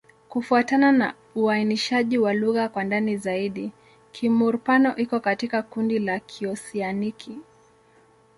Kufuatana 0.29 0.91
na 0.91 1.13
uainishaji 1.35 2.17
wa 2.17 2.33
lugha 2.33 2.69
kwa 2.69 2.83
ndani 2.83 3.17
zaidi, 3.17 3.71
Kimur-Pano 4.11 4.95
iko 4.95 5.19
katika 5.19 5.61
kundi 5.61 5.99
la 5.99 6.19
Kioseaniki. 6.19 7.37